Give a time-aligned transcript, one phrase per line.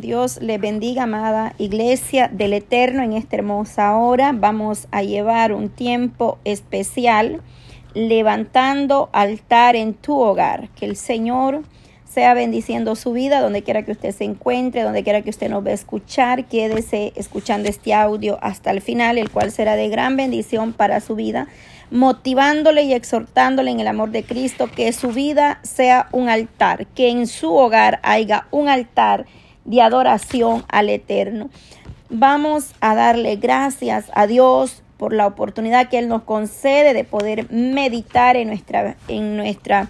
[0.00, 4.32] Dios le bendiga, amada iglesia del Eterno, en esta hermosa hora.
[4.34, 7.42] Vamos a llevar un tiempo especial
[7.94, 10.70] levantando altar en tu hogar.
[10.70, 11.62] Que el Señor
[12.04, 15.64] sea bendiciendo su vida, donde quiera que usted se encuentre, donde quiera que usted nos
[15.64, 16.46] va a escuchar.
[16.46, 21.14] Quédese escuchando este audio hasta el final, el cual será de gran bendición para su
[21.14, 21.46] vida
[21.90, 27.10] motivándole y exhortándole en el amor de Cristo, que su vida sea un altar, que
[27.10, 29.26] en su hogar haya un altar
[29.64, 31.50] de adoración al Eterno.
[32.08, 37.50] Vamos a darle gracias a Dios por la oportunidad que Él nos concede de poder
[37.50, 39.88] meditar en nuestra, en nuestra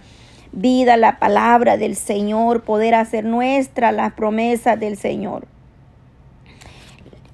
[0.52, 5.46] vida la palabra del Señor, poder hacer nuestra las promesas del Señor.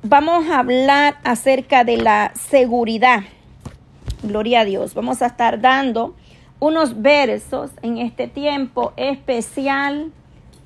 [0.03, 3.25] Vamos a hablar acerca de la seguridad
[4.23, 4.95] Gloria a Dios.
[4.95, 6.15] Vamos a estar dando
[6.59, 10.11] unos versos en este tiempo especial,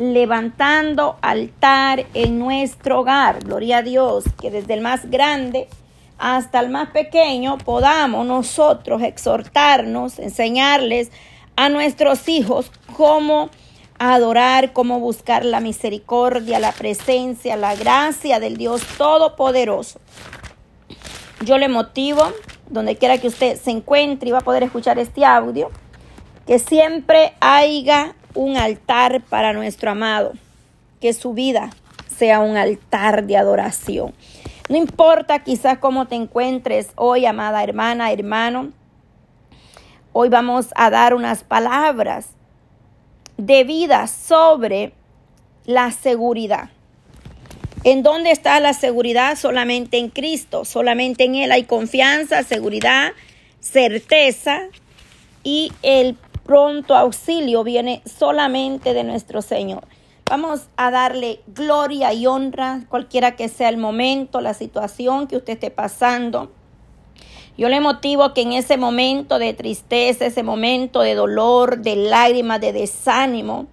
[0.01, 3.45] levantando altar en nuestro hogar.
[3.45, 5.69] Gloria a Dios, que desde el más grande
[6.17, 11.11] hasta el más pequeño podamos nosotros exhortarnos, enseñarles
[11.55, 13.51] a nuestros hijos cómo
[13.99, 20.01] adorar, cómo buscar la misericordia, la presencia, la gracia del Dios Todopoderoso.
[21.45, 22.23] Yo le motivo
[22.71, 25.71] donde quiera que usted se encuentre y va a poder escuchar este audio,
[26.47, 30.33] que siempre haya un altar para nuestro amado,
[31.01, 31.71] que su vida
[32.07, 34.13] sea un altar de adoración.
[34.69, 38.71] No importa quizás cómo te encuentres hoy, amada hermana, hermano,
[40.13, 42.29] hoy vamos a dar unas palabras
[43.37, 44.93] de vida sobre
[45.65, 46.71] la seguridad.
[47.83, 49.39] ¿En dónde está la seguridad?
[49.39, 53.13] Solamente en Cristo, solamente en Él hay confianza, seguridad,
[53.61, 54.65] certeza
[55.43, 59.85] y el pronto auxilio viene solamente de nuestro Señor.
[60.27, 65.55] Vamos a darle gloria y honra, cualquiera que sea el momento, la situación que usted
[65.55, 66.53] esté pasando.
[67.59, 72.61] Yo le motivo que en ese momento de tristeza, ese momento de dolor, de lágrimas,
[72.61, 73.67] de desánimo,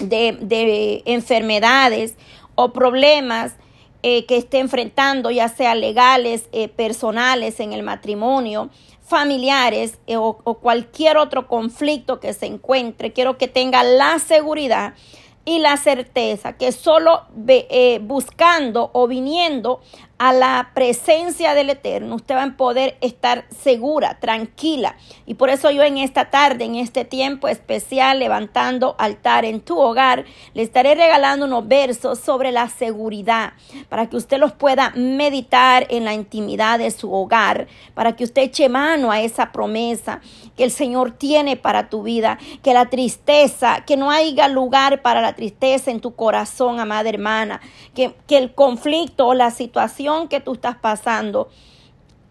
[0.00, 2.16] de, de enfermedades
[2.54, 3.56] o problemas
[4.04, 8.68] eh, que esté enfrentando, ya sea legales, eh, personales en el matrimonio,
[9.12, 14.94] familiares eh, o, cualquier otro conflicto que se encuentre, quiero que tenga la seguridad
[15.44, 17.26] y la certeza que solo
[18.00, 19.82] buscando o viniendo
[20.22, 24.94] a la presencia del Eterno, usted va a poder estar segura, tranquila.
[25.26, 29.80] Y por eso yo en esta tarde, en este tiempo especial, levantando altar en tu
[29.80, 30.24] hogar,
[30.54, 33.54] le estaré regalando unos versos sobre la seguridad,
[33.88, 38.42] para que usted los pueda meditar en la intimidad de su hogar, para que usted
[38.42, 40.20] eche mano a esa promesa
[40.56, 45.20] que el Señor tiene para tu vida, que la tristeza, que no haya lugar para
[45.20, 47.60] la tristeza en tu corazón, amada hermana,
[47.92, 51.48] que, que el conflicto o la situación que tú estás pasando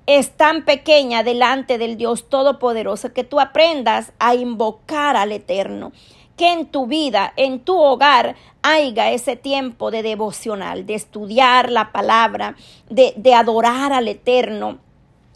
[0.05, 5.91] es tan pequeña delante del Dios Todopoderoso que tú aprendas a invocar al Eterno.
[6.37, 11.91] Que en tu vida, en tu hogar, haya ese tiempo de devocional, de estudiar la
[11.91, 12.55] palabra,
[12.89, 14.79] de, de adorar al Eterno.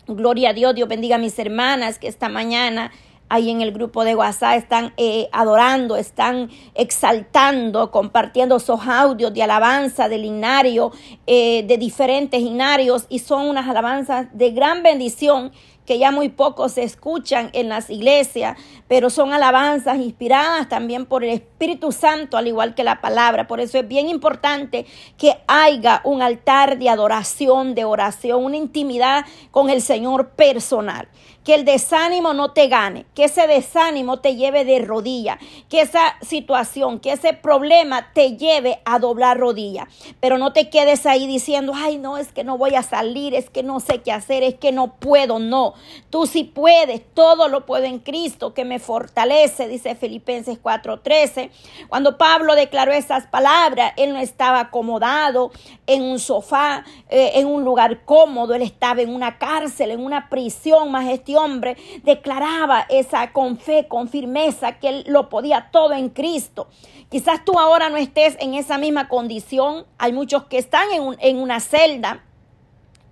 [0.07, 2.91] Gloria a Dios, Dios bendiga a mis hermanas que esta mañana
[3.29, 9.43] ahí en el grupo de WhatsApp están eh, adorando, están exaltando, compartiendo esos audios de
[9.43, 10.91] alabanza del inario,
[11.27, 15.51] eh, de diferentes inarios y son unas alabanzas de gran bendición
[15.85, 21.23] que ya muy pocos se escuchan en las iglesias, pero son alabanzas inspiradas también por
[21.23, 23.47] el Espíritu Santo, al igual que la palabra.
[23.47, 24.85] Por eso es bien importante
[25.17, 31.07] que haya un altar de adoración, de oración, una intimidad con el Señor personal.
[31.45, 35.39] Que el desánimo no te gane, que ese desánimo te lleve de rodilla,
[35.69, 39.87] que esa situación, que ese problema te lleve a doblar rodilla.
[40.19, 43.49] Pero no te quedes ahí diciendo, ay, no, es que no voy a salir, es
[43.49, 45.75] que no sé qué hacer, es que no puedo, no.
[46.09, 51.51] Tú sí puedes, todo lo puedo en Cristo que me fortalece, dice Filipenses 4:13.
[51.89, 55.51] Cuando Pablo declaró esas palabras, él no estaba acomodado
[55.87, 60.29] en un sofá, eh, en un lugar cómodo, él estaba en una cárcel, en una
[60.29, 66.09] prisión, más hombre declaraba esa con fe, con firmeza, que él lo podía todo en
[66.09, 66.67] Cristo.
[67.09, 71.37] Quizás tú ahora no estés en esa misma condición, hay muchos que están en, en
[71.37, 72.23] una celda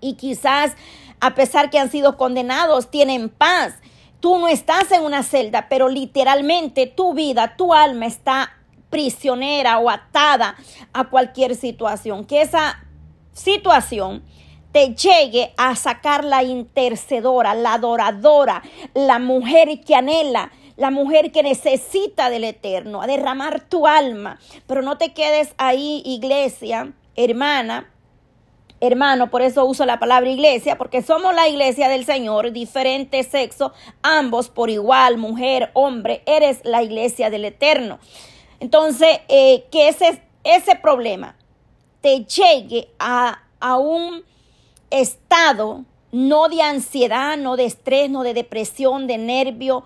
[0.01, 0.75] y quizás
[1.23, 3.75] a pesar que han sido condenados, tienen paz.
[4.19, 8.51] Tú no estás en una celda, pero literalmente tu vida, tu alma está
[8.89, 10.57] prisionera o atada
[10.91, 12.25] a cualquier situación.
[12.25, 12.83] Que esa
[13.31, 14.21] situación
[14.73, 18.61] te llegue a sacar la intercedora, la adoradora,
[18.93, 24.39] la mujer que anhela la mujer que necesita del eterno, a derramar tu alma.
[24.67, 27.91] Pero no te quedes ahí, iglesia, hermana,
[28.79, 33.71] hermano, por eso uso la palabra iglesia, porque somos la iglesia del Señor, diferente sexo,
[34.01, 37.99] ambos por igual, mujer, hombre, eres la iglesia del Eterno.
[38.59, 41.35] Entonces, eh, que ese, ese problema
[42.01, 44.23] te llegue a, a un
[45.01, 49.84] estado no de ansiedad, no de estrés, no de depresión, de nervio,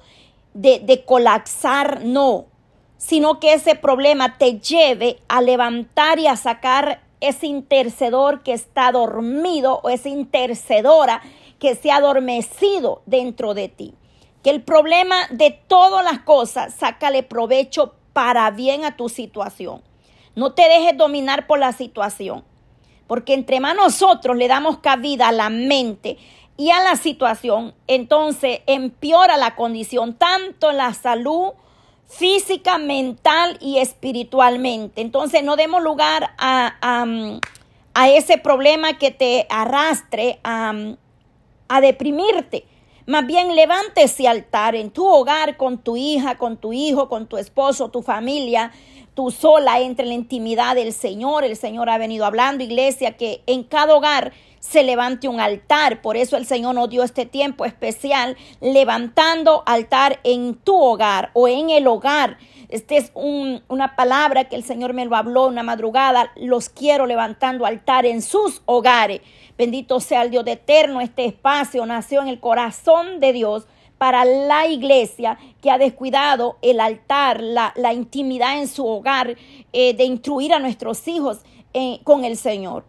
[0.54, 2.48] de, de colapsar, no,
[2.98, 8.92] sino que ese problema te lleve a levantar y a sacar ese intercedor que está
[8.92, 11.22] dormido o esa intercedora
[11.60, 13.94] que se ha adormecido dentro de ti.
[14.44, 19.82] Que el problema de todas las cosas, sácale provecho para bien a tu situación.
[20.36, 22.44] No te dejes dominar por la situación.
[23.08, 26.18] Porque entre más nosotros le damos cabida a la mente
[26.58, 31.54] y a la situación, entonces empeora la condición, tanto la salud,
[32.08, 35.02] física, mental y espiritualmente.
[35.02, 36.76] Entonces no demos lugar a,
[37.94, 40.74] a, ese problema que te arrastre a,
[41.68, 42.66] a deprimirte.
[43.06, 47.28] Más bien levante ese altar en tu hogar con tu hija, con tu hijo, con
[47.28, 48.72] tu esposo, tu familia,
[49.18, 51.44] tú sola entre la intimidad del Señor.
[51.44, 56.04] El Señor ha venido hablando, iglesia, que en cada hogar se levante un altar.
[56.04, 61.48] Por eso el Señor nos dio este tiempo especial levantando altar en tu hogar o
[61.48, 62.38] en el hogar.
[62.70, 66.32] Esta es una palabra que el Señor me lo habló una madrugada.
[66.36, 69.22] Los quiero levantando altar en sus hogares.
[69.58, 71.02] Bendito sea el Dios de eterno.
[71.02, 73.66] Este espacio nació en el corazón de Dios
[73.98, 79.36] para la iglesia que ha descuidado el altar, la, intimidad en su hogar,
[79.74, 81.40] eh, de instruir a nuestros hijos
[81.74, 82.86] eh, con el Señor.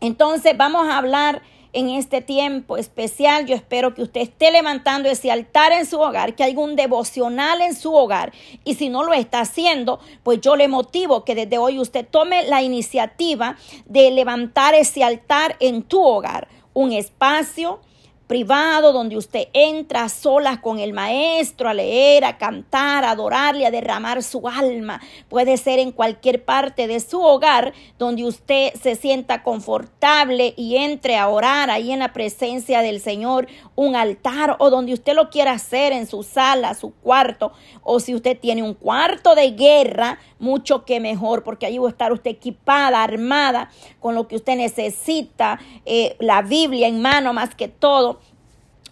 [0.00, 1.42] Entonces vamos a hablar
[1.72, 3.44] en este tiempo especial.
[3.44, 7.60] Yo espero que usted esté levantando ese altar en su hogar, que haya un devocional
[7.60, 8.32] en su hogar.
[8.64, 12.44] Y si no lo está haciendo, pues yo le motivo que desde hoy usted tome
[12.44, 16.48] la iniciativa de levantar ese altar en tu hogar.
[16.72, 17.80] Un espacio
[18.26, 23.70] privado donde usted entra solas con el maestro a leer, a cantar, a adorarle, a
[23.70, 25.00] derramar su alma.
[25.28, 31.16] Puede ser en cualquier parte de su hogar donde usted se sienta confortable y entre
[31.16, 33.46] a orar ahí en la presencia del Señor,
[33.76, 37.52] un altar o donde usted lo quiera hacer en su sala, su cuarto
[37.82, 41.90] o si usted tiene un cuarto de guerra, mucho que mejor porque allí va a
[41.90, 43.70] estar usted equipada, armada
[44.00, 48.15] con lo que usted necesita, eh, la Biblia en mano más que todo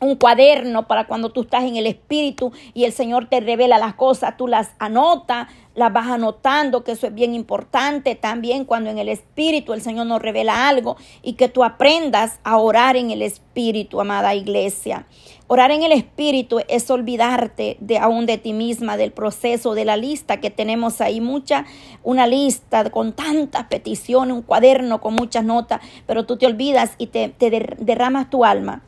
[0.05, 3.95] un cuaderno para cuando tú estás en el espíritu y el Señor te revela las
[3.95, 8.99] cosas, tú las anotas, las vas anotando, que eso es bien importante también cuando en
[8.99, 13.23] el espíritu el Señor nos revela algo y que tú aprendas a orar en el
[13.23, 15.07] espíritu, amada iglesia.
[15.47, 19.97] Orar en el espíritu es olvidarte de aún de ti misma, del proceso, de la
[19.97, 21.67] lista que tenemos ahí, mucha,
[22.03, 27.09] una lista con tantas peticiones, un cuaderno con muchas notas, pero tú te olvidas y
[27.09, 28.83] te, te derramas tu alma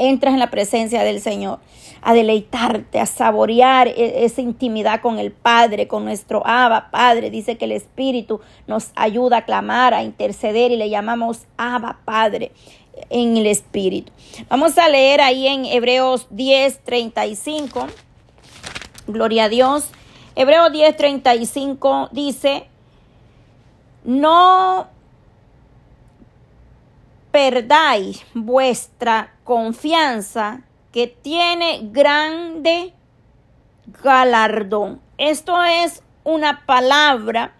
[0.00, 1.60] entras en la presencia del Señor,
[2.02, 7.30] a deleitarte, a saborear e-, esa intimidad con el Padre, con nuestro Abba Padre.
[7.30, 12.50] Dice que el Espíritu nos ayuda a clamar, a interceder y le llamamos Abba Padre
[13.10, 14.10] en el Espíritu.
[14.48, 17.86] Vamos a leer ahí en Hebreos 10, 35.
[19.06, 19.90] Gloria a Dios.
[20.34, 22.64] Hebreos 10, 35 dice,
[24.04, 24.88] no
[27.30, 32.92] perdáis vuestra confianza que tiene grande
[34.02, 35.00] galardón.
[35.18, 37.54] Esto es una palabra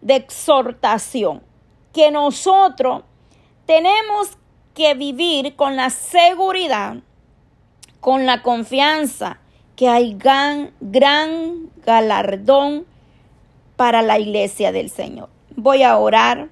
[0.00, 1.42] de exhortación
[1.92, 3.02] que nosotros
[3.64, 4.38] tenemos
[4.74, 6.96] que vivir con la seguridad,
[8.00, 9.38] con la confianza
[9.74, 12.86] que hay gran, gran galardón
[13.76, 15.30] para la iglesia del Señor.
[15.54, 16.48] Voy a orar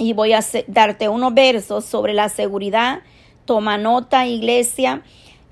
[0.00, 3.00] y voy a darte unos versos sobre la seguridad.
[3.44, 5.02] Toma nota, iglesia,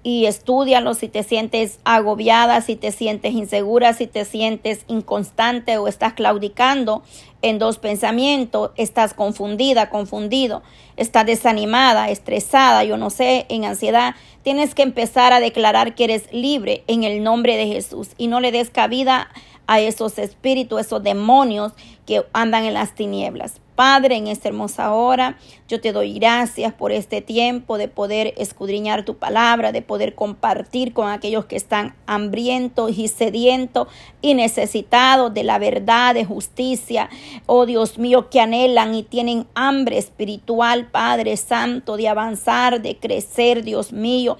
[0.02, 5.87] y estudialo si te sientes agobiada, si te sientes insegura, si te sientes inconstante o
[5.87, 7.02] estás claudicando
[7.43, 10.62] en dos pensamientos, estás confundida, confundido,
[10.97, 14.14] estás desanimada, estresada, yo no sé, en ansiedad.
[14.43, 18.40] Tienes que empezar a declarar que eres libre en el nombre de Jesús y no
[18.40, 19.28] le des cabida
[19.68, 21.72] a esos espíritus, esos demonios
[22.06, 23.60] que andan en las tinieblas.
[23.76, 29.04] Padre, en esta hermosa hora, yo te doy gracias por este tiempo de poder escudriñar
[29.04, 33.87] tu palabra, de poder compartir con aquellos que están hambrientos y sedientos
[34.20, 37.08] y necesitados de la verdad, de justicia.
[37.46, 43.62] Oh Dios mío, que anhelan y tienen hambre espiritual, Padre Santo, de avanzar, de crecer,
[43.62, 44.38] Dios mío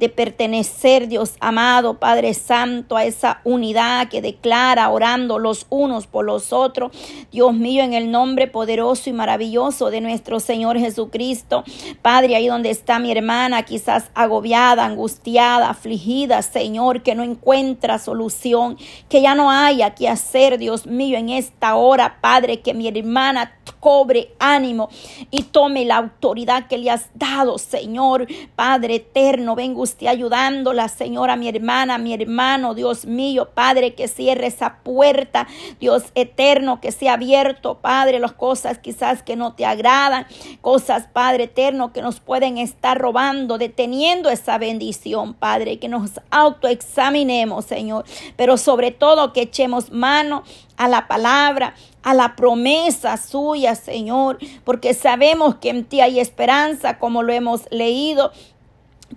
[0.00, 6.24] de pertenecer, Dios amado, Padre Santo, a esa unidad que declara orando los unos por
[6.24, 6.90] los otros.
[7.30, 11.64] Dios mío, en el nombre poderoso y maravilloso de nuestro Señor Jesucristo.
[12.00, 18.78] Padre, ahí donde está mi hermana, quizás agobiada, angustiada, afligida, Señor, que no encuentra solución,
[19.10, 23.59] que ya no haya que hacer, Dios mío, en esta hora, Padre, que mi hermana
[23.72, 24.88] cobre ánimo
[25.30, 28.26] y tome la autoridad que le has dado, Señor.
[28.56, 34.46] Padre eterno, venga usted ayudándola, Señora, mi hermana, mi hermano, Dios mío, Padre, que cierre
[34.46, 35.46] esa puerta,
[35.78, 40.26] Dios eterno, que sea abierto, Padre, las cosas quizás que no te agradan,
[40.60, 47.64] cosas, Padre eterno, que nos pueden estar robando, deteniendo esa bendición, Padre, que nos autoexaminemos,
[47.64, 48.04] Señor,
[48.36, 50.42] pero sobre todo que echemos mano
[50.80, 56.98] a la palabra, a la promesa suya, Señor, porque sabemos que en ti hay esperanza,
[56.98, 58.32] como lo hemos leído.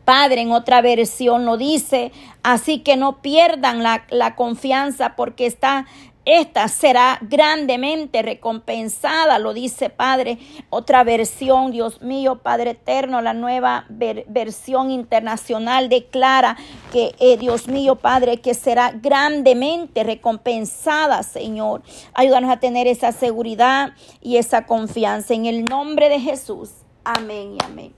[0.06, 5.86] Padre, en otra versión lo dice, así que no pierdan la, la confianza porque está
[6.26, 10.38] esta será grandemente recompensada, lo dice Padre.
[10.70, 16.56] Otra versión, Dios mío, Padre eterno, la nueva versión internacional declara
[16.94, 21.82] que, eh, Dios mío, Padre, que será grandemente recompensada, Señor.
[22.14, 26.70] Ayúdanos a tener esa seguridad y esa confianza en el nombre de Jesús.
[27.04, 27.94] Amén y amén.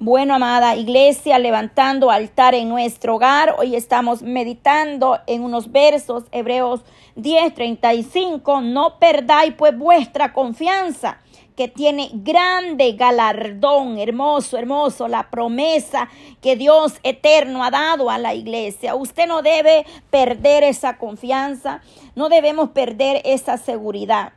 [0.00, 3.54] Bueno, amada iglesia, levantando altar en nuestro hogar.
[3.58, 6.80] Hoy estamos meditando en unos versos, Hebreos
[7.14, 8.60] 10:35.
[8.60, 11.18] No perdáis pues vuestra confianza
[11.54, 16.08] que tiene grande galardón, hermoso, hermoso, la promesa
[16.40, 18.96] que Dios eterno ha dado a la iglesia.
[18.96, 21.82] Usted no debe perder esa confianza,
[22.16, 24.32] no debemos perder esa seguridad.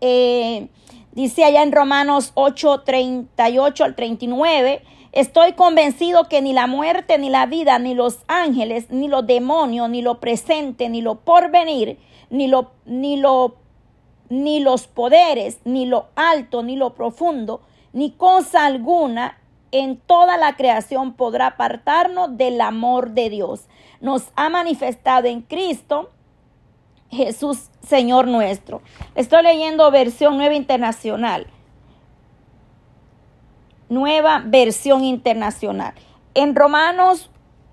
[0.00, 0.68] Eh,
[1.16, 4.82] Dice allá en Romanos 8, 38 al 39,
[5.12, 9.88] estoy convencido que ni la muerte, ni la vida, ni los ángeles, ni los demonios,
[9.88, 13.54] ni lo presente, ni lo porvenir, ni lo, ni lo,
[14.28, 17.62] ni los poderes, ni lo alto, ni lo profundo,
[17.94, 19.38] ni cosa alguna
[19.72, 23.68] en toda la creación podrá apartarnos del amor de Dios.
[24.02, 26.10] Nos ha manifestado en Cristo
[27.10, 28.82] Jesús Señor nuestro.
[29.14, 31.46] Estoy leyendo versión nueva internacional.
[33.88, 35.94] Nueva versión internacional.
[36.34, 37.30] En Romanos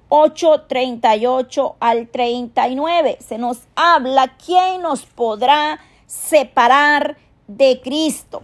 [0.10, 8.44] 8, 38 al 39 se nos habla quién nos podrá separar de Cristo.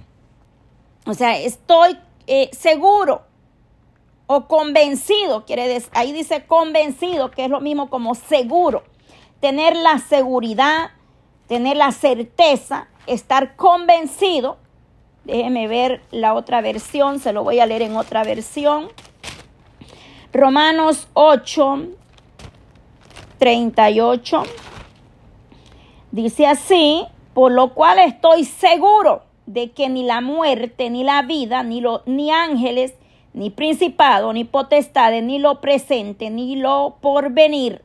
[1.05, 3.21] O sea, estoy eh, seguro
[4.25, 8.83] o convencido, quiere decir, ahí dice convencido, que es lo mismo como seguro
[9.39, 10.91] tener la seguridad,
[11.47, 14.57] tener la certeza, estar convencido.
[15.25, 18.89] Déjeme ver la otra versión, se lo voy a leer en otra versión.
[20.33, 21.87] Romanos 8,
[23.37, 24.43] 38.
[26.11, 31.63] Dice así, por lo cual estoy seguro de que ni la muerte, ni la vida,
[31.63, 32.93] ni, lo, ni ángeles,
[33.33, 37.81] ni principado, ni potestades, ni lo presente, ni lo porvenir,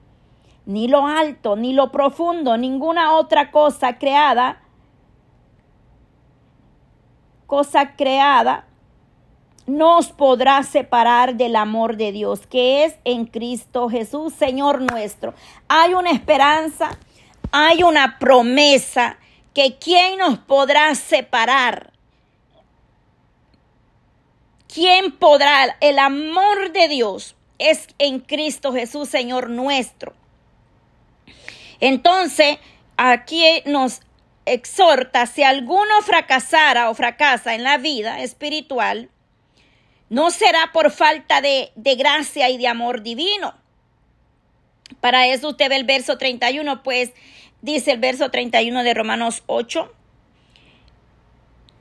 [0.67, 4.63] ni lo alto, ni lo profundo, ninguna otra cosa creada,
[7.47, 8.67] cosa creada,
[9.67, 15.35] nos podrá separar del amor de Dios, que es en Cristo Jesús, Señor nuestro.
[15.69, 16.99] Hay una esperanza,
[17.51, 19.19] hay una promesa
[19.55, 21.93] que quién nos podrá separar.
[24.73, 25.77] ¿Quién podrá?
[25.81, 30.13] El amor de Dios es en Cristo Jesús, Señor nuestro.
[31.85, 32.57] Entonces,
[32.97, 34.01] aquí nos
[34.47, 39.11] exhorta, si alguno fracasara o fracasa en la vida espiritual,
[40.09, 43.55] no será por falta de, gracia y de amor divino.
[45.03, 47.13] Para eso usted ve el verso 31, pues
[47.61, 49.93] dice el verso 31 de Romanos 8.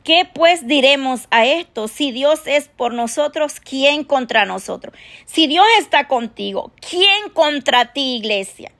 [0.03, 1.87] ¿Qué pues diremos a esto?
[1.87, 4.93] Si Dios es por nosotros, ¿quién contra nosotros?
[5.23, 8.72] Si Dios está contigo, ¿quién contra ti, iglesia?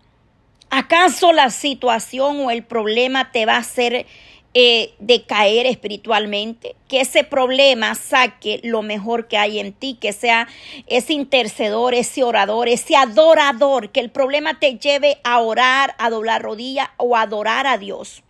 [0.75, 4.07] ¿Acaso la situación o el problema te va a hacer
[4.55, 6.75] eh, decaer espiritualmente?
[6.87, 10.47] Que ese problema saque lo mejor que hay en ti, que sea
[10.87, 16.41] ese intercedor, ese orador, ese adorador, que el problema te lleve a orar, a doblar
[16.41, 18.23] rodilla o a adorar a Dios,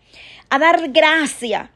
[0.49, 1.71] a dar gracia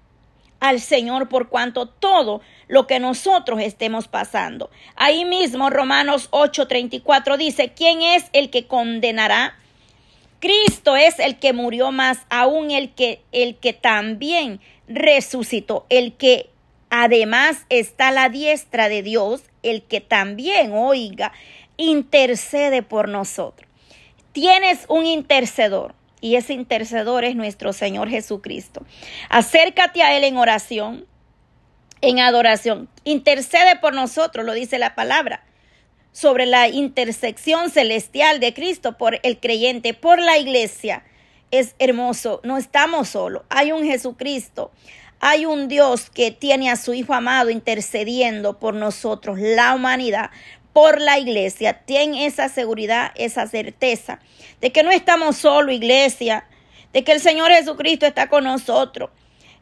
[0.59, 4.69] al Señor por cuanto todo lo que nosotros estemos pasando.
[4.97, 9.55] Ahí mismo Romanos 8:34 dice, ¿quién es el que condenará?
[10.39, 16.49] Cristo es el que murió más, aún el que, el que también resucitó, el que
[16.89, 21.33] además está a la diestra de Dios, el que también, oiga,
[21.77, 23.69] intercede por nosotros.
[24.31, 28.85] Tienes un intercedor y ese intercedor es nuestro Señor Jesucristo.
[29.29, 31.05] Acércate a Él en oración,
[32.01, 32.89] en adoración.
[33.03, 35.43] Intercede por nosotros, lo dice la palabra,
[36.17, 41.03] sobre la intersección celestial de Cristo por el creyente, por la iglesia.
[41.51, 44.71] Es hermoso, no estamos solos, hay un Jesucristo.
[45.19, 50.29] Hay un Dios que tiene a su Hijo amado intercediendo por nosotros, la humanidad,
[50.73, 51.81] por la iglesia.
[51.85, 54.19] Ten esa seguridad, esa certeza
[54.61, 56.45] de que no estamos solos, iglesia,
[56.93, 59.09] de que el Señor Jesucristo está con nosotros.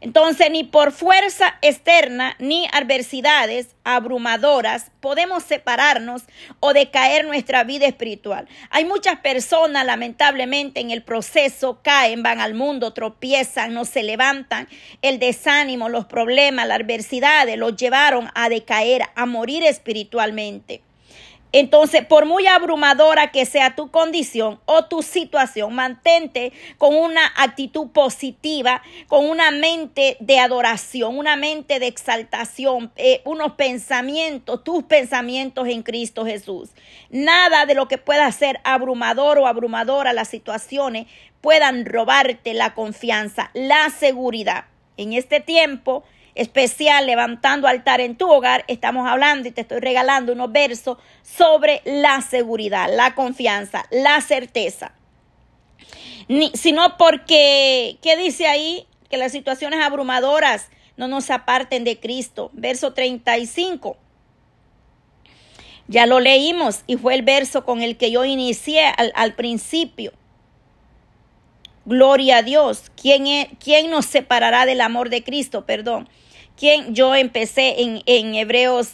[0.05, 6.21] Entonces, ni por fuerza externa ni adversidades abrumadoras podemos separarnos
[6.59, 8.47] o decaer nuestra vida espiritual.
[8.69, 14.67] Hay muchas personas, lamentablemente, en el proceso caen, van al mundo, tropiezan, no se levantan.
[15.01, 20.83] El desánimo, los problemas, las adversidades los llevaron a decaer, a morir espiritualmente.
[21.57, 27.91] Entonces, por muy abrumadora que sea tu condición o tu situación, mantente con una actitud
[27.91, 35.69] positiva, con una mente de adoración, una mente de exaltación, eh, unos pensamientos, tus pensamientos
[35.69, 36.71] en Cristo Jesús.
[37.09, 41.07] Nada de lo que pueda ser abrumador o abrumadora las situaciones
[41.39, 44.65] puedan robarte la confianza, la seguridad.
[44.97, 46.03] En este tiempo,
[46.35, 51.81] especial levantando altar en tu hogar, estamos hablando y te estoy regalando unos versos sobre
[51.85, 54.93] la seguridad, la confianza, la certeza.
[56.27, 58.85] Ni, sino porque, ¿qué dice ahí?
[59.09, 62.49] Que las situaciones abrumadoras no nos aparten de Cristo.
[62.53, 63.97] Verso 35.
[65.87, 70.11] Ya lo leímos y fue el verso con el que yo inicié al, al principio.
[71.85, 72.91] Gloria a Dios.
[72.99, 75.65] ¿Quién, es, ¿Quién nos separará del amor de Cristo?
[75.65, 76.09] Perdón.
[76.57, 76.95] ¿Quién?
[76.95, 78.93] Yo empecé en, en Hebreos,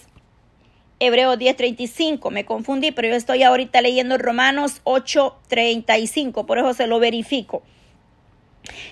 [0.99, 2.31] Hebreos 10:35.
[2.31, 6.45] Me confundí, pero yo estoy ahorita leyendo Romanos 8:35.
[6.45, 7.63] Por eso se lo verifico.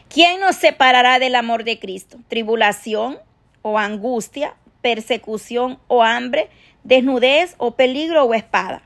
[0.07, 2.17] ¿Quién nos separará del amor de Cristo?
[2.27, 3.19] ¿Tribulación
[3.61, 4.55] o angustia?
[4.81, 6.49] ¿Persecución o hambre?
[6.83, 8.81] ¿Desnudez o peligro o espada?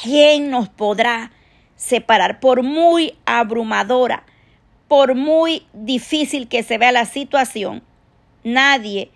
[0.00, 1.32] ¿Quién nos podrá
[1.76, 2.40] separar?
[2.40, 4.24] Por muy abrumadora
[4.88, 7.82] por muy difícil que se vea la situación,
[8.42, 9.10] nadie,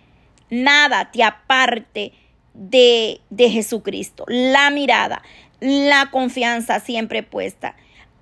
[0.53, 2.13] nada te aparte
[2.53, 4.25] de, de Jesucristo.
[4.27, 5.21] La mirada,
[5.59, 7.75] la confianza siempre puesta.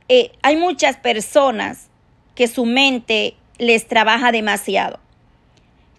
[0.07, 1.89] Eh, hay muchas personas
[2.35, 4.99] que su mente les trabaja demasiado.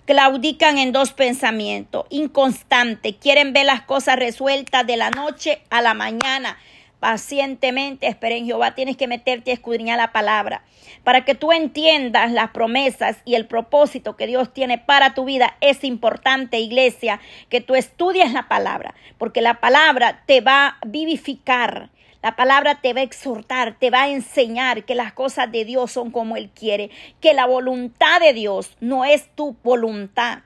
[0.06, 5.94] Claudican en dos pensamientos, inconstante, quieren ver las cosas resueltas de la noche a la
[5.94, 6.58] mañana
[7.02, 8.76] pacientemente espera en Jehová.
[8.76, 10.62] Tienes que meterte a escudriñar la palabra
[11.02, 15.56] para que tú entiendas las promesas y el propósito que Dios tiene para tu vida.
[15.60, 21.90] Es importante, iglesia, que tú estudies la palabra, porque la palabra te va a vivificar.
[22.22, 25.90] La palabra te va a exhortar, te va a enseñar que las cosas de Dios
[25.90, 30.42] son como Él quiere, que la voluntad de Dios no es tu voluntad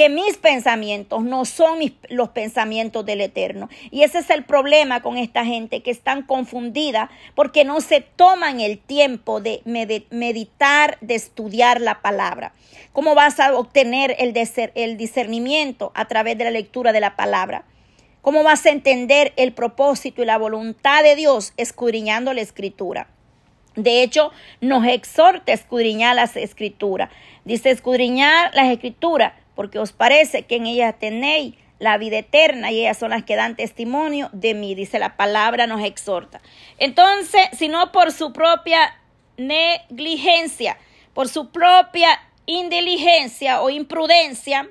[0.00, 3.68] que mis pensamientos no son los pensamientos del Eterno.
[3.90, 8.60] Y ese es el problema con esta gente que están confundida porque no se toman
[8.60, 12.54] el tiempo de meditar, de estudiar la palabra.
[12.94, 14.32] ¿Cómo vas a obtener el,
[14.74, 17.66] el discernimiento a través de la lectura de la palabra?
[18.22, 23.08] ¿Cómo vas a entender el propósito y la voluntad de Dios escudriñando la escritura?
[23.76, 24.32] De hecho,
[24.62, 27.10] nos exhorta a escudriñar las escrituras.
[27.44, 32.80] Dice escudriñar las escrituras porque os parece que en ellas tenéis la vida eterna y
[32.80, 36.40] ellas son las que dan testimonio de mí, dice la palabra, nos exhorta.
[36.78, 38.98] Entonces, si no por su propia
[39.36, 40.78] negligencia,
[41.12, 42.08] por su propia
[42.46, 44.66] indiligencia o imprudencia,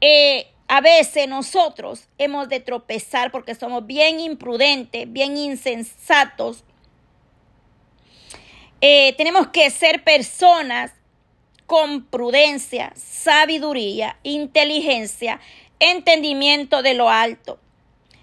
[0.00, 6.62] eh, a veces nosotros hemos de tropezar porque somos bien imprudentes, bien insensatos.
[8.80, 10.92] Eh, tenemos que ser personas
[11.72, 15.40] con prudencia, sabiduría, inteligencia,
[15.80, 17.58] entendimiento de lo alto.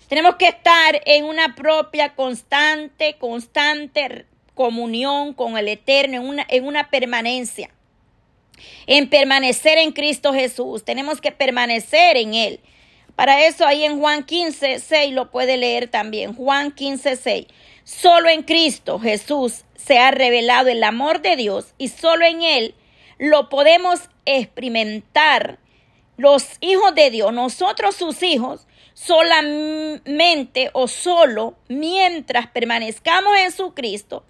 [0.07, 6.67] Tenemos que estar en una propia constante, constante comunión con el Eterno, en una, en
[6.67, 7.71] una permanencia,
[8.85, 10.85] en permanecer en Cristo Jesús.
[10.85, 12.59] Tenemos que permanecer en Él.
[13.15, 16.35] Para eso ahí en Juan 15, 6 lo puede leer también.
[16.35, 17.47] Juan 15, 6.
[17.83, 22.75] Solo en Cristo Jesús se ha revelado el amor de Dios y solo en Él
[23.19, 25.59] lo podemos experimentar
[26.17, 34.25] los hijos de Dios, nosotros sus hijos, solamente o solo mientras permanezcamos en su Cristo,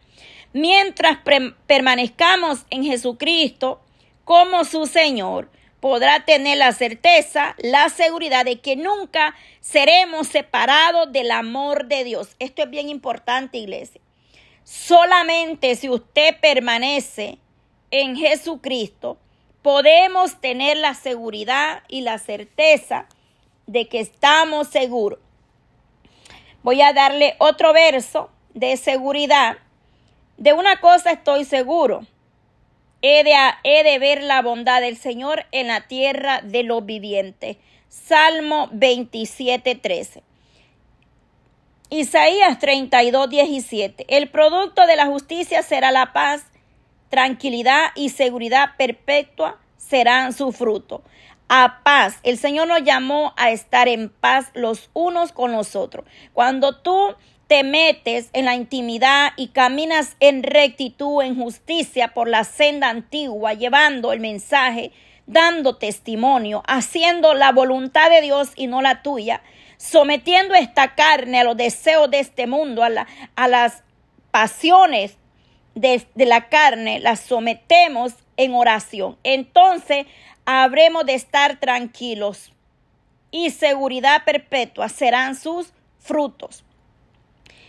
[0.54, 1.20] mientras
[1.66, 3.82] permanezcamos en Jesucristo
[4.26, 5.50] como su Señor,
[5.80, 12.36] podrá tener la certeza, la seguridad de que nunca seremos separados del amor de Dios.
[12.40, 14.02] Esto es bien importante, iglesia.
[14.64, 17.40] Solamente si usted permanece
[17.92, 19.18] en Jesucristo,
[19.62, 23.08] podemos tener la seguridad y la certeza
[23.68, 25.20] de que estamos seguros.
[26.64, 29.58] Voy a darle otro verso de seguridad.
[30.38, 32.06] De una cosa estoy seguro.
[33.02, 37.58] He de, he de, ver la bondad del Señor en la tierra de los vivientes.
[37.88, 40.24] Salmo 27, 13.
[41.90, 44.06] Isaías 32, 17.
[44.10, 46.44] El producto de la justicia será la paz,
[47.10, 51.04] tranquilidad y seguridad perpetua serán su fruto.
[51.48, 52.20] A paz.
[52.22, 56.06] El Señor nos llamó a estar en paz los unos con los otros.
[56.34, 57.16] Cuando tú
[57.48, 63.56] te metes en la intimidad y caminas en rectitud, en justicia por la senda antigua,
[63.56, 64.92] llevando el mensaje,
[65.26, 69.42] dando testimonio, haciendo la voluntad de Dios y no la tuya,
[69.78, 73.82] sometiendo esta carne a los deseos de este mundo, a, a las
[74.30, 75.18] pasiones
[75.76, 79.18] de, la carne, las sometemos en oración.
[79.24, 80.06] Entonces
[80.46, 82.52] habremos de estar tranquilos
[83.32, 86.64] y seguridad perpetua serán sus frutos.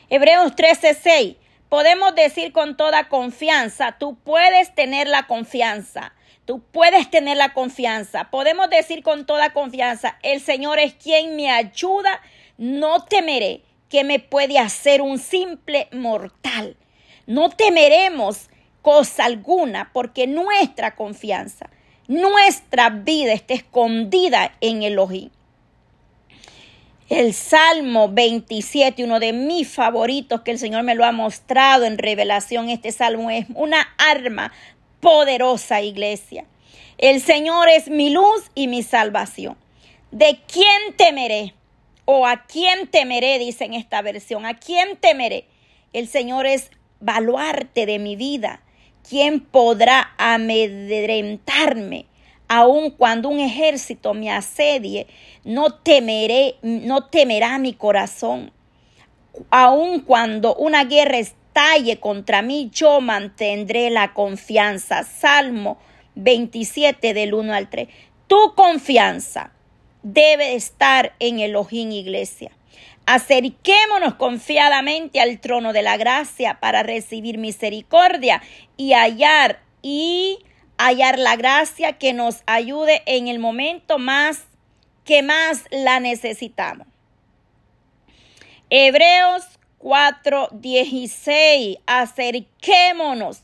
[0.08, 1.36] Hebreos 13:6.
[1.68, 6.12] Podemos decir con toda confianza, tú puedes tener la confianza.
[6.50, 8.28] Tú puedes tener la confianza.
[8.30, 12.20] Podemos decir con toda confianza, el Señor es quien me ayuda,
[12.58, 16.76] no temeré que me puede hacer un simple mortal.
[17.30, 18.50] No temeremos
[18.82, 21.70] cosa alguna porque nuestra confianza,
[22.08, 25.30] nuestra vida está escondida en Elohim.
[27.08, 31.98] El Salmo 27, uno de mis favoritos que el Señor me lo ha mostrado en
[31.98, 34.52] revelación, este salmo es una arma
[34.98, 36.46] poderosa, iglesia.
[36.98, 39.56] El Señor es mi luz y mi salvación.
[40.10, 41.54] ¿De quién temeré?
[42.06, 43.38] ¿O a quién temeré?
[43.38, 44.46] Dice en esta versión.
[44.46, 45.46] ¿A quién temeré?
[45.92, 48.60] El Señor es baluarte de mi vida.
[49.08, 52.06] ¿Quién podrá amedrentarme?
[52.48, 55.06] Aun cuando un ejército me asedie,
[55.44, 58.52] no temeré, no temerá mi corazón.
[59.50, 65.04] Aun cuando una guerra estalle contra mí, yo mantendré la confianza.
[65.04, 65.78] Salmo
[66.16, 67.88] 27 del 1 al 3.
[68.26, 69.52] Tu confianza
[70.02, 72.50] debe estar en Elohim Iglesia.
[73.12, 78.40] Acerquémonos confiadamente al trono de la gracia para recibir misericordia
[78.76, 80.38] y hallar y
[80.78, 84.44] hallar la gracia que nos ayude en el momento más
[85.04, 86.86] que más la necesitamos.
[88.70, 89.42] Hebreos
[89.80, 93.42] 4:16, acerquémonos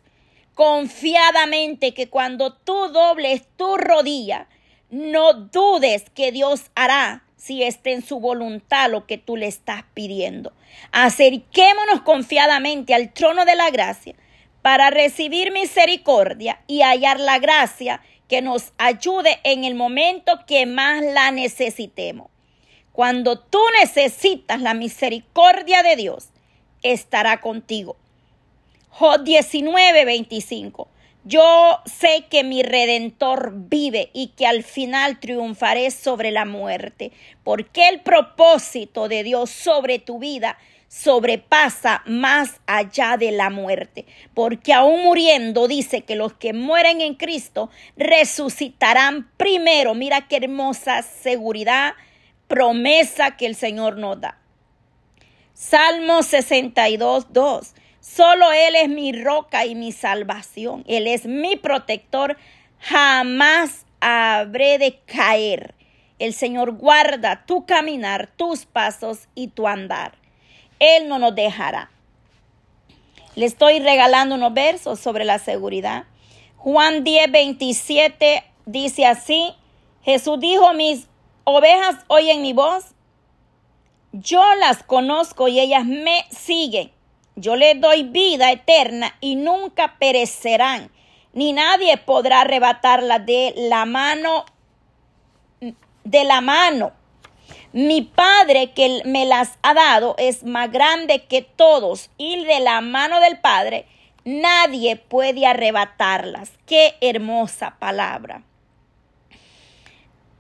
[0.54, 4.46] confiadamente que cuando tú dobles tu rodilla,
[4.90, 9.84] no dudes que Dios hará si está en su voluntad lo que tú le estás
[9.94, 10.52] pidiendo.
[10.90, 14.16] Acerquémonos confiadamente al trono de la gracia
[14.62, 21.04] para recibir misericordia y hallar la gracia que nos ayude en el momento que más
[21.04, 22.30] la necesitemos.
[22.90, 26.30] Cuando tú necesitas la misericordia de Dios,
[26.82, 27.96] estará contigo.
[28.88, 30.88] Job 19, 25.
[31.28, 37.10] Yo sé que mi redentor vive y que al final triunfaré sobre la muerte,
[37.42, 44.72] porque el propósito de Dios sobre tu vida sobrepasa más allá de la muerte, porque
[44.72, 49.96] aún muriendo dice que los que mueren en Cristo resucitarán primero.
[49.96, 51.94] Mira qué hermosa seguridad,
[52.46, 54.38] promesa que el Señor nos da.
[55.54, 57.74] Salmo 62, 2.
[58.14, 60.84] Solo Él es mi roca y mi salvación.
[60.86, 62.36] Él es mi protector.
[62.78, 65.74] Jamás habré de caer.
[66.20, 70.12] El Señor guarda tu caminar, tus pasos y tu andar.
[70.78, 71.90] Él no nos dejará.
[73.34, 76.04] Le estoy regalando unos versos sobre la seguridad.
[76.58, 79.52] Juan 10, 27 dice así,
[80.02, 81.08] Jesús dijo, mis
[81.42, 82.94] ovejas oyen mi voz,
[84.12, 86.95] yo las conozco y ellas me siguen.
[87.36, 90.90] Yo les doy vida eterna y nunca perecerán,
[91.32, 94.44] ni nadie podrá arrebatarlas de la mano
[96.04, 96.92] de la mano
[97.76, 102.80] mi Padre que me las ha dado es más grande que todos y de la
[102.80, 103.84] mano del Padre
[104.24, 106.52] nadie puede arrebatarlas.
[106.64, 108.42] Qué hermosa palabra.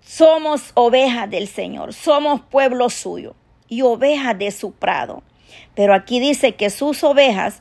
[0.00, 3.34] Somos ovejas del Señor, somos pueblo suyo
[3.68, 5.22] y ovejas de su prado.
[5.74, 7.60] Pero aquí dice que sus ovejas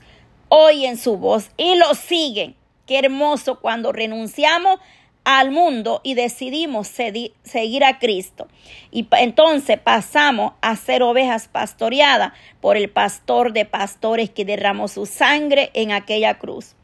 [0.49, 2.55] oyen su voz y lo siguen.
[2.85, 4.79] Qué hermoso cuando renunciamos
[5.25, 8.47] al mundo y decidimos seguir a Cristo.
[8.91, 15.05] Y entonces pasamos a ser ovejas pastoreadas por el pastor de pastores que derramó su
[15.07, 16.75] sangre en aquella cruz.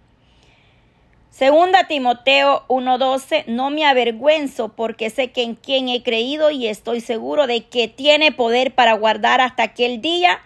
[1.30, 7.00] Segunda Timoteo 1:12, no me avergüenzo porque sé que en quien he creído y estoy
[7.00, 10.42] seguro de que tiene poder para guardar hasta aquel día,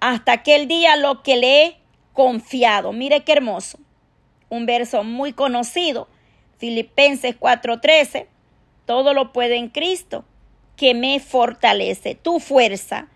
[0.00, 1.76] hasta aquel día lo que le he
[2.12, 2.92] confiado.
[2.92, 3.78] Mire qué hermoso.
[4.48, 6.08] Un verso muy conocido.
[6.58, 8.26] Filipenses 4:13,
[8.86, 10.24] todo lo puede en Cristo
[10.76, 12.14] que me fortalece.
[12.14, 13.08] Tu fuerza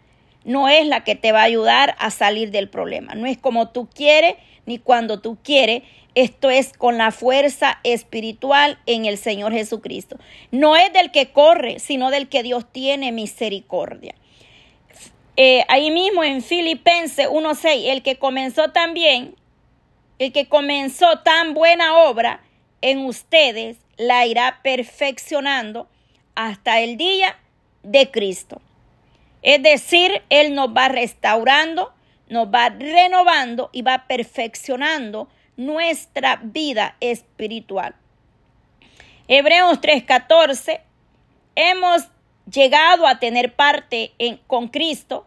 [0.44, 3.14] no es la que te va a ayudar a salir del problema.
[3.14, 5.82] No es como tú quieres ni cuando tú quieres
[6.14, 10.18] esto es con la fuerza espiritual en el Señor Jesucristo.
[10.50, 14.14] No es del que corre, sino del que Dios tiene misericordia.
[15.36, 19.34] Eh, ahí mismo en Filipenses 1.6, el que comenzó también,
[20.18, 22.42] el que comenzó tan buena obra
[22.82, 25.88] en ustedes, la irá perfeccionando
[26.34, 27.38] hasta el día
[27.82, 28.60] de Cristo.
[29.42, 31.92] Es decir, Él nos va restaurando,
[32.28, 37.94] nos va renovando y va perfeccionando nuestra vida espiritual.
[39.28, 40.80] Hebreos 3:14,
[41.54, 42.08] hemos
[42.50, 45.26] llegado a tener parte en, con Cristo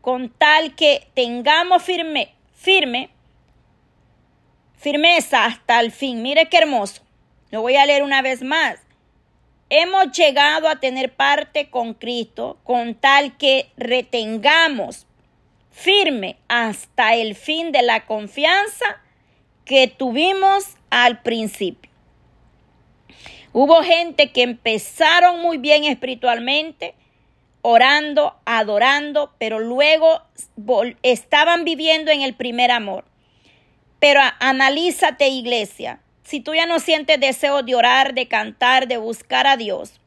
[0.00, 3.10] con tal que tengamos firme, firme,
[4.76, 6.22] firmeza hasta el fin.
[6.22, 7.02] Mire qué hermoso.
[7.50, 8.78] Lo voy a leer una vez más.
[9.70, 15.06] Hemos llegado a tener parte con Cristo con tal que retengamos
[15.70, 19.00] firme hasta el fin de la confianza
[19.64, 21.90] que tuvimos al principio.
[23.60, 26.94] Hubo gente que empezaron muy bien espiritualmente,
[27.60, 30.22] orando, adorando, pero luego
[31.02, 33.04] estaban viviendo en el primer amor.
[33.98, 39.48] Pero analízate, iglesia, si tú ya no sientes deseo de orar, de cantar, de buscar
[39.48, 39.98] a Dios,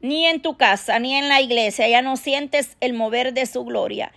[0.00, 3.66] ni en tu casa, ni en la iglesia, ya no sientes el mover de su
[3.66, 4.12] gloria.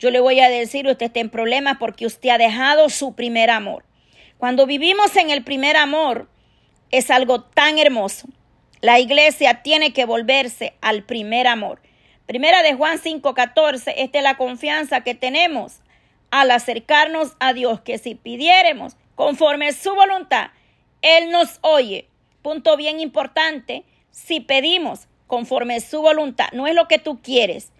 [0.00, 3.48] Yo le voy a decir, usted está en problemas porque usted ha dejado su primer
[3.48, 3.84] amor.
[4.38, 6.31] Cuando vivimos en el primer amor,
[6.92, 8.28] es algo tan hermoso.
[8.80, 11.80] La iglesia tiene que volverse al primer amor.
[12.26, 15.80] Primera de Juan 5:14, esta es la confianza que tenemos
[16.30, 20.50] al acercarnos a Dios, que si pidiéremos conforme su voluntad,
[21.00, 22.08] Él nos oye.
[22.42, 27.70] Punto bien importante, si pedimos conforme su voluntad, no es lo que tú quieres,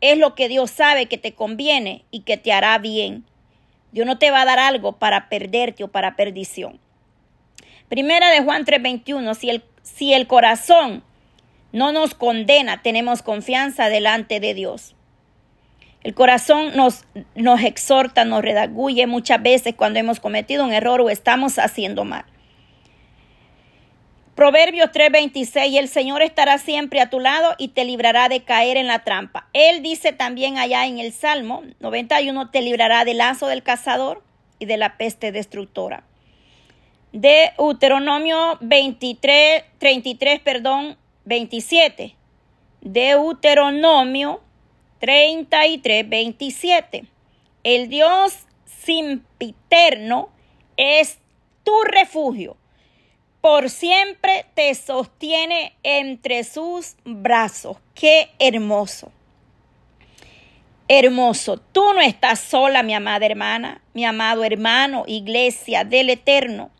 [0.00, 3.24] es lo que Dios sabe que te conviene y que te hará bien.
[3.92, 6.80] Dios no te va a dar algo para perderte o para perdición.
[7.88, 11.02] Primera de Juan 3:21, si el, si el corazón
[11.72, 14.94] no nos condena, tenemos confianza delante de Dios.
[16.02, 21.10] El corazón nos, nos exhorta, nos redaguye muchas veces cuando hemos cometido un error o
[21.10, 22.24] estamos haciendo mal.
[24.34, 28.86] Proverbios 3:26, el Señor estará siempre a tu lado y te librará de caer en
[28.86, 29.48] la trampa.
[29.52, 34.22] Él dice también allá en el Salmo 91, te librará del lazo del cazador
[34.58, 36.04] y de la peste destructora.
[37.12, 42.14] De Deuteronomio 23, 33, perdón, 27.
[42.80, 44.40] Deuteronomio
[45.00, 47.04] 33, 27.
[47.64, 50.28] El Dios simpiterno
[50.76, 51.18] es
[51.64, 52.56] tu refugio
[53.40, 57.76] por siempre te sostiene entre sus brazos.
[57.94, 59.12] Qué hermoso.
[60.88, 61.58] Hermoso.
[61.58, 66.70] Tú no estás sola, mi amada hermana, mi amado hermano, iglesia del Eterno.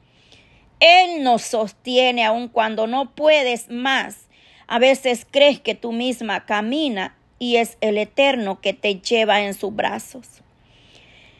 [0.80, 4.28] Él nos sostiene aun cuando no puedes más.
[4.66, 9.54] A veces crees que tú misma camina y es el Eterno que te lleva en
[9.54, 10.42] sus brazos.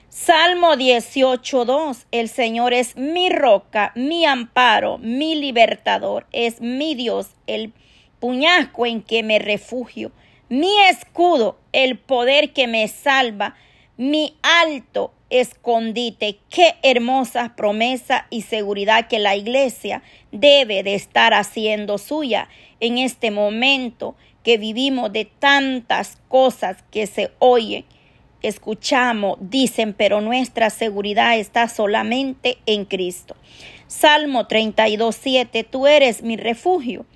[0.09, 2.07] Salmo 18.2.
[2.11, 6.27] El Señor es mi roca, mi amparo, mi libertador.
[6.33, 7.73] Es mi Dios, el
[8.19, 10.11] puñasco en que me refugio,
[10.49, 13.55] mi escudo, el poder que me salva,
[13.97, 16.39] mi alto escondite.
[16.51, 22.49] Qué hermosa promesa y seguridad que la iglesia debe de estar haciendo suya
[22.81, 27.85] en este momento que vivimos de tantas cosas que se oyen
[28.43, 33.37] escuchamos, dicen, pero nuestra seguridad está solamente en Cristo.
[33.87, 37.07] Salmo 32, 7, tú eres mi refugio.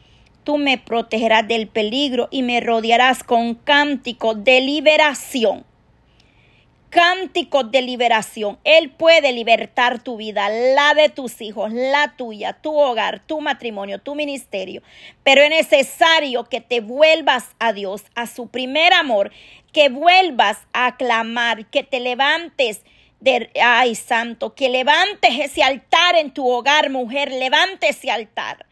[0.44, 5.64] Tú me protegerás del peligro y me rodearás con cántico de liberación
[6.92, 8.59] cánticos de liberación.
[8.64, 13.98] Él puede libertar tu vida, la de tus hijos, la tuya, tu hogar, tu matrimonio,
[13.98, 14.83] tu ministerio.
[15.24, 19.33] Pero es necesario que te vuelvas a Dios, a su primer amor,
[19.72, 22.83] que vuelvas a clamar, que te levantes
[23.20, 28.66] de, ay santo, que levantes ese altar en tu hogar, mujer, levante ese altar.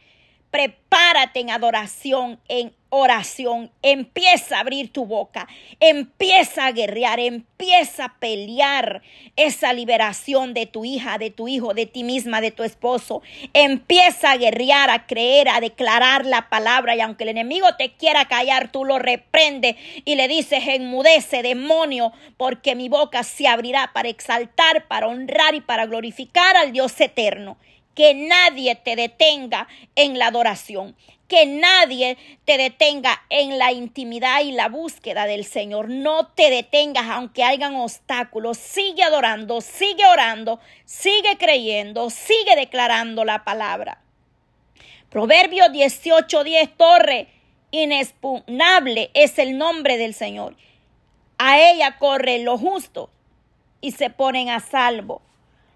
[0.50, 3.70] Prepárate en adoración, en oración.
[3.82, 5.48] Empieza a abrir tu boca.
[5.78, 7.20] Empieza a guerrear.
[7.20, 9.02] Empieza a pelear
[9.36, 13.22] esa liberación de tu hija, de tu hijo, de ti misma, de tu esposo.
[13.54, 16.96] Empieza a guerrear, a creer, a declarar la palabra.
[16.96, 22.12] Y aunque el enemigo te quiera callar, tú lo reprende y le dices, enmudece, demonio,
[22.36, 27.56] porque mi boca se abrirá para exaltar, para honrar y para glorificar al Dios eterno
[28.00, 30.96] que nadie te detenga en la adoración,
[31.28, 35.90] que nadie te detenga en la intimidad y la búsqueda del Señor.
[35.90, 38.56] No te detengas aunque hayan obstáculos.
[38.56, 44.02] Sigue adorando, sigue orando, sigue creyendo, sigue declarando la palabra.
[45.10, 47.28] Proverbio 18:10 Torre
[47.70, 50.56] inexpugnable es el nombre del Señor.
[51.36, 53.10] A ella corren los justos
[53.82, 55.20] y se ponen a salvo.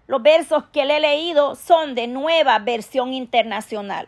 [0.07, 4.07] Los versos que le he leído son de nueva versión internacional.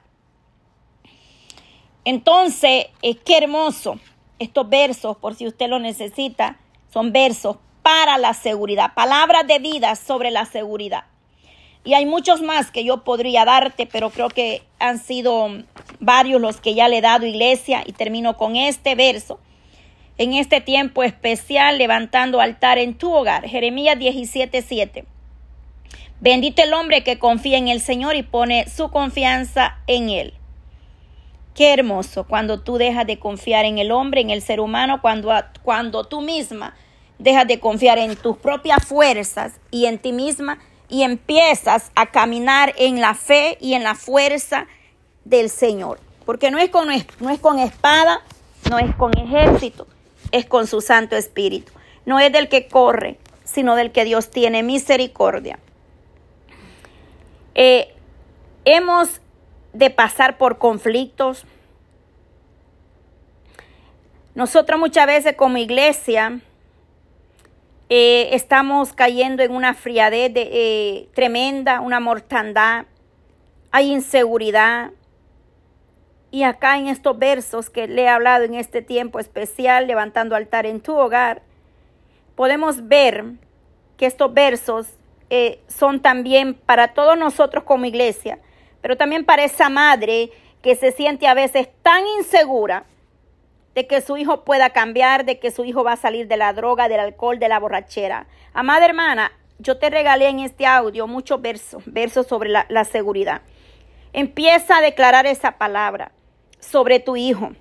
[2.05, 3.99] Entonces, es qué hermoso
[4.39, 6.57] estos versos, por si usted lo necesita,
[6.93, 11.05] son versos para la seguridad, palabras de vida sobre la seguridad.
[11.83, 15.49] Y hay muchos más que yo podría darte, pero creo que han sido
[15.99, 19.39] varios los que ya le he dado iglesia y termino con este verso.
[20.17, 23.47] En este tiempo especial, levantando altar en tu hogar.
[23.47, 25.05] Jeremías 17:7.
[26.19, 30.33] Bendito el hombre que confía en el Señor y pone su confianza en Él.
[31.53, 35.31] Qué hermoso cuando tú dejas de confiar en el hombre, en el ser humano, cuando,
[35.61, 36.75] cuando tú misma
[37.19, 40.57] dejas de confiar en tus propias fuerzas y en ti misma
[40.89, 44.65] y empiezas a caminar en la fe y en la fuerza
[45.23, 45.99] del Señor.
[46.25, 46.87] Porque no es con,
[47.19, 48.21] no es con espada,
[48.69, 49.87] no es con ejército,
[50.31, 51.71] es con su Santo Espíritu.
[52.05, 55.59] No es del que corre, sino del que Dios tiene misericordia.
[57.59, 57.91] Eh,
[58.65, 59.19] hemos
[59.73, 61.43] de pasar por conflictos.
[64.35, 66.39] Nosotros muchas veces como iglesia
[67.89, 72.85] eh, estamos cayendo en una friadez eh, tremenda, una mortandad,
[73.71, 74.91] hay inseguridad.
[76.29, 80.67] Y acá en estos versos que le he hablado en este tiempo especial, levantando altar
[80.67, 81.41] en tu hogar,
[82.35, 83.25] podemos ver
[83.97, 84.96] que estos versos
[85.29, 88.39] eh, son también para todos nosotros como iglesia,
[88.81, 92.85] pero también para esa madre que se siente a veces tan insegura
[93.75, 96.53] de que su hijo pueda cambiar, de que su hijo va a salir de la
[96.53, 98.27] droga, del alcohol, de la borrachera.
[98.53, 103.41] Amada hermana, yo te regalé en este audio muchos versos, versos sobre la, la seguridad.
[104.13, 106.11] Empieza a declarar esa palabra
[106.59, 107.51] sobre tu hijo.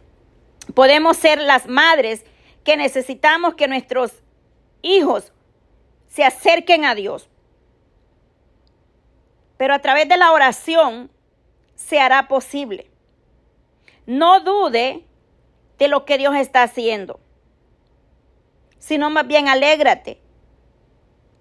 [0.74, 2.24] Podemos ser las madres
[2.64, 4.22] que necesitamos que nuestros
[4.82, 5.32] hijos
[6.08, 7.28] se acerquen a Dios.
[9.56, 11.10] Pero a través de la oración
[11.74, 12.90] se hará posible.
[14.06, 15.04] No dude
[15.78, 17.20] de lo que Dios está haciendo,
[18.78, 20.20] sino más bien alégrate,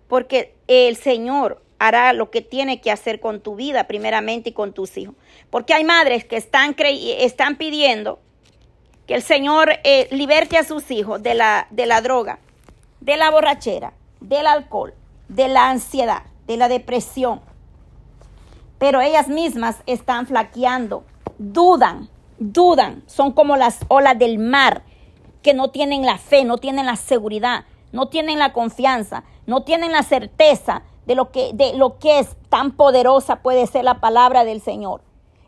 [0.07, 4.73] porque el Señor hará lo que tiene que hacer con tu vida primeramente y con
[4.73, 5.15] tus hijos.
[5.49, 8.19] Porque hay madres que están, están pidiendo
[9.07, 12.39] que el Señor eh, liberte a sus hijos de la, de la droga,
[13.01, 14.93] de la borrachera, del alcohol,
[15.27, 17.41] de la ansiedad, de la depresión,
[18.77, 21.03] pero ellas mismas están flaqueando,
[21.37, 24.83] dudan, dudan, son como las olas del mar
[25.41, 29.91] que no tienen la fe, no tienen la seguridad, no tienen la confianza, no tienen
[29.91, 34.43] la certeza de lo que de lo que es tan poderosa puede ser la palabra
[34.43, 35.01] del Señor.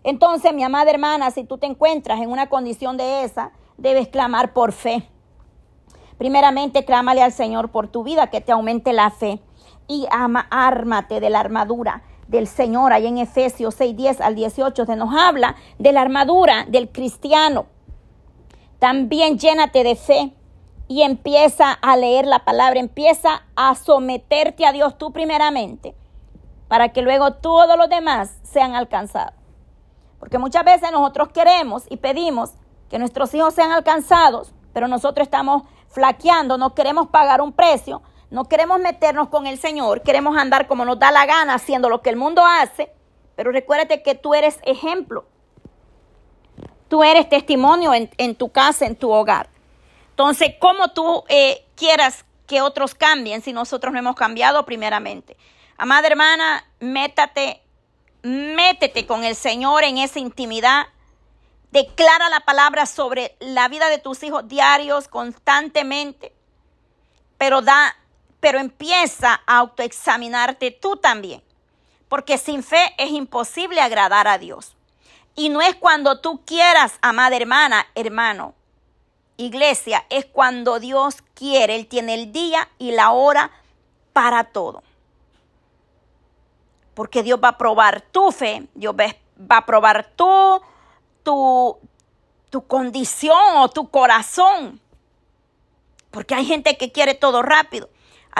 [0.04, 4.54] Entonces, mi amada hermana, si tú te encuentras en una condición de esa, debes clamar
[4.54, 5.10] por fe.
[6.18, 9.42] Primeramente, clámale al Señor por tu vida, que te aumente la fe.
[9.88, 14.86] Y ama, ármate de la armadura del Señor, ahí en Efesios 6, 10 al 18,
[14.86, 17.68] se nos habla de la armadura del cristiano.
[18.80, 20.34] También llénate de fe
[20.88, 25.96] y empieza a leer la palabra, empieza a someterte a Dios tú primeramente,
[26.68, 29.34] para que luego todos los demás sean alcanzados.
[30.20, 32.54] Porque muchas veces nosotros queremos y pedimos
[32.90, 38.46] que nuestros hijos sean alcanzados, pero nosotros estamos flaqueando, no queremos pagar un precio, no
[38.46, 42.10] queremos meternos con el Señor, queremos andar como nos da la gana haciendo lo que
[42.10, 42.92] el mundo hace,
[43.36, 45.26] pero recuérdate que tú eres ejemplo.
[46.90, 49.50] Tú eres testimonio en, tu casa, en tu hogar.
[50.12, 55.36] Entonces, ¿cómo tú eh, quieras que otros cambien si nosotros no hemos cambiado primeramente?
[55.78, 57.62] Amada hermana, métate,
[58.24, 60.88] métete con el Señor en esa intimidad.
[61.72, 66.34] Declara la palabra sobre la vida de tus hijos diarios, constantemente.
[67.38, 67.96] Pero da
[68.48, 71.44] pero empieza a autoexaminarte tú también.
[72.08, 74.74] Porque sin fe es imposible agradar a Dios.
[75.36, 78.54] Y no es cuando tú quieras, amada hermana, hermano.
[79.36, 81.76] Iglesia, es cuando Dios quiere.
[81.76, 83.52] Él tiene el día y la hora
[84.14, 84.82] para todo.
[86.94, 90.62] Porque Dios va a probar tu fe, Dios va a probar tu,
[91.22, 91.78] tu,
[92.50, 94.80] tu condición o tu corazón.
[96.12, 97.90] Porque hay gente que quiere todo rápido.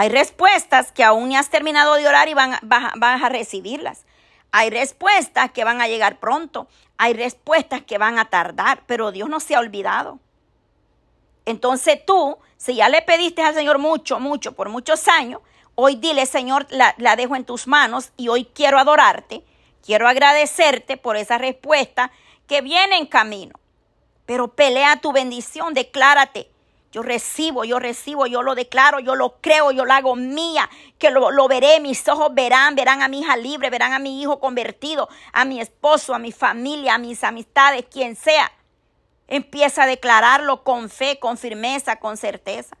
[0.00, 4.04] Hay respuestas que aún ni has terminado de orar y van, vas a recibirlas.
[4.52, 6.68] Hay respuestas que van a llegar pronto.
[6.98, 10.20] Hay respuestas que van a tardar, pero Dios no se ha olvidado.
[11.46, 15.40] Entonces tú, si ya le pediste al Señor mucho, mucho, por muchos años,
[15.74, 19.42] hoy dile, Señor, la, la dejo en tus manos y hoy quiero adorarte,
[19.84, 22.12] quiero agradecerte por esa respuesta
[22.46, 23.58] que viene en camino.
[24.26, 26.52] Pero pelea tu bendición, declárate.
[26.90, 31.10] Yo recibo, yo recibo, yo lo declaro, yo lo creo, yo lo hago mía, que
[31.10, 34.40] lo, lo, veré, mis ojos verán, verán a mi hija libre, verán a mi hijo
[34.40, 38.50] convertido, a mi esposo, a mi familia, a mis amistades, quien sea.
[39.26, 42.74] Empieza a declararlo con fe, con firmeza, con certeza.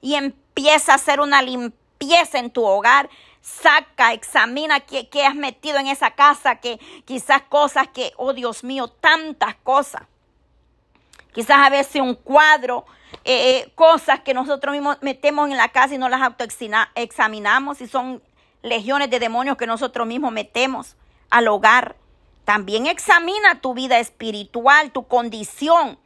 [0.00, 3.10] Y empieza a hacer una limpieza en tu hogar.
[3.42, 8.62] Saca, examina qué, qué has metido en esa casa, que quizás cosas que, oh Dios
[8.62, 10.02] mío, tantas cosas.
[11.32, 12.86] Quizás a veces un cuadro,
[13.24, 17.88] eh, eh, cosas que nosotros mismos metemos en la casa y no las autoexaminamos y
[17.88, 18.22] son
[18.62, 20.96] legiones de demonios que nosotros mismos metemos
[21.30, 21.96] al hogar.
[22.44, 25.98] También examina tu vida espiritual, tu condición,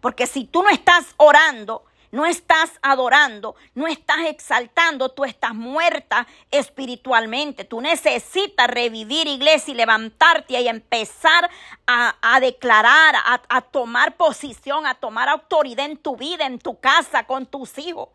[0.00, 6.26] porque si tú no estás orando, no estás adorando, no estás exaltando, tú estás muerta
[6.50, 7.64] espiritualmente.
[7.64, 11.50] Tú necesitas revivir iglesia y levantarte y empezar
[11.86, 13.14] a, declarar,
[13.48, 18.08] a, tomar posición, a tomar autoridad en tu vida, en tu casa, con tus hijos.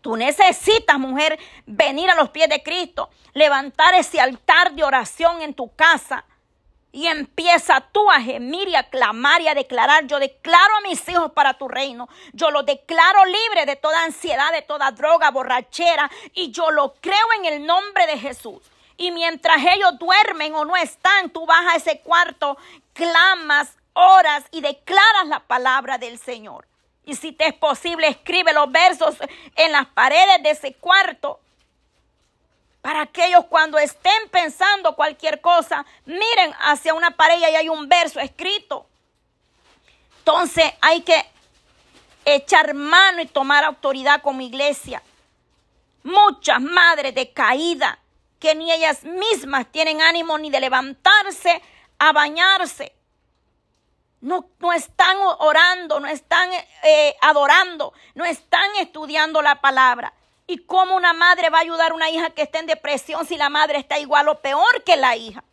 [0.00, 5.54] Tú necesitas, mujer, venir a los pies de Cristo, levantar ese altar de oración en
[5.54, 6.24] tu casa
[6.92, 11.06] y empieza tú a gemir y a clamar y a declarar, yo declaro a mis
[11.08, 16.10] hijos para tu reino, yo los declaro libre de toda ansiedad, de toda droga, borrachera,
[16.34, 18.62] y yo lo creo en el nombre de Jesús.
[18.96, 22.56] Y mientras ellos duermen o no están, tú vas a ese cuarto,
[22.94, 26.66] clamas, oras y declaras la palabra del Señor.
[27.04, 29.16] Y si te es posible, escribe los versos
[29.56, 31.40] en las paredes de ese cuarto
[32.88, 37.86] para que ellos cuando estén pensando cualquier cosa, miren hacia una pared y hay un
[37.86, 38.86] verso escrito.
[40.20, 41.22] Entonces hay que
[42.24, 45.02] echar mano y tomar autoridad como iglesia.
[46.02, 47.98] Muchas madres de caída
[48.40, 51.60] que ni ellas mismas tienen ánimo ni de levantarse
[51.98, 52.94] a bañarse.
[54.22, 56.48] No, no están orando, no están
[56.84, 60.14] eh, adorando, no están estudiando la palabra.
[60.50, 63.36] ¿Y cómo una madre va a ayudar a una hija que está en depresión si
[63.36, 65.44] la madre está igual o peor que la hija?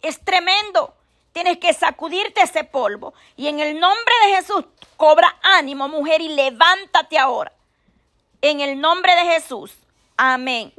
[0.00, 0.94] Es tremendo.
[1.34, 3.12] Tienes que sacudirte ese polvo.
[3.36, 4.64] Y en el nombre de Jesús,
[4.96, 7.52] cobra ánimo, mujer, y levántate ahora.
[8.40, 9.76] En el nombre de Jesús.
[10.16, 10.72] Amén.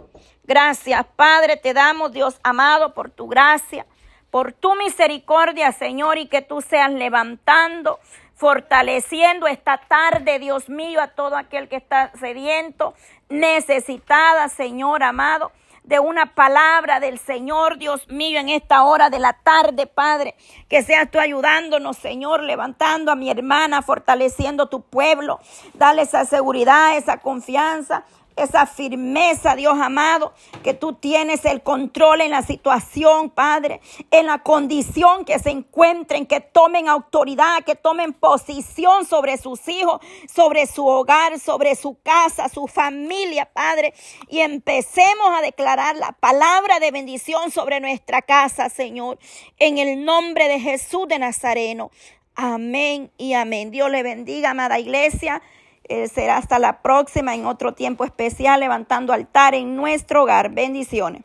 [0.43, 3.85] Gracias, Padre, te damos, Dios amado, por tu gracia,
[4.31, 7.99] por tu misericordia, Señor, y que tú seas levantando
[8.35, 12.93] fortaleciendo esta tarde, Dios mío, a todo aquel que está sediento,
[13.29, 15.51] necesitada, Señor amado
[15.85, 20.35] de una palabra del Señor, Dios mío, en esta hora de la tarde, Padre.
[20.67, 25.39] Que seas tú ayudándonos, Señor, levantando a mi hermana, fortaleciendo tu pueblo.
[25.73, 28.03] Dale esa seguridad, esa confianza
[28.35, 30.33] esa firmeza, Dios amado,
[30.63, 33.81] que tú tienes el control en la situación, Padre,
[34.11, 40.01] en la condición que se encuentren, que tomen autoridad, que tomen posición sobre sus hijos,
[40.33, 43.93] sobre su hogar, sobre su casa, su familia, Padre,
[44.29, 49.17] y empecemos a declarar la palabra de bendición sobre nuestra casa, Señor,
[49.59, 51.91] en el nombre de Jesús de Nazareno.
[52.35, 53.71] Amén y amén.
[53.71, 55.41] Dios le bendiga, amada iglesia.
[55.87, 60.51] Eh, será hasta la próxima en otro tiempo especial levantando altar en nuestro hogar.
[60.51, 61.23] Bendiciones.